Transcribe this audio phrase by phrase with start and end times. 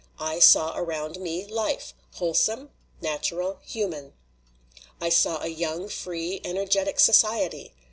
[0.19, 4.13] I saw around me life whole some, natural, human.
[4.99, 7.75] ''I saw a young, free, energetic society.